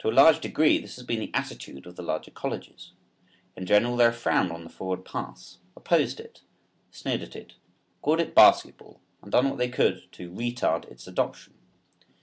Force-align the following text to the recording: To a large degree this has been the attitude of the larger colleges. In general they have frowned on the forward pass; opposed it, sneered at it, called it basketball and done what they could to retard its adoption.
To 0.00 0.10
a 0.10 0.12
large 0.12 0.40
degree 0.40 0.78
this 0.78 0.96
has 0.96 1.06
been 1.06 1.20
the 1.20 1.30
attitude 1.32 1.86
of 1.86 1.96
the 1.96 2.02
larger 2.02 2.30
colleges. 2.30 2.92
In 3.56 3.64
general 3.64 3.96
they 3.96 4.04
have 4.04 4.18
frowned 4.18 4.52
on 4.52 4.64
the 4.64 4.68
forward 4.68 5.02
pass; 5.06 5.60
opposed 5.74 6.20
it, 6.20 6.42
sneered 6.90 7.22
at 7.22 7.34
it, 7.34 7.54
called 8.02 8.20
it 8.20 8.34
basketball 8.34 9.00
and 9.22 9.32
done 9.32 9.48
what 9.48 9.56
they 9.56 9.70
could 9.70 10.12
to 10.12 10.30
retard 10.30 10.84
its 10.92 11.06
adoption. 11.06 11.54